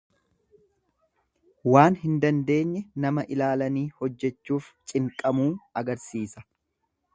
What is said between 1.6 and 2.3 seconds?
Waan hin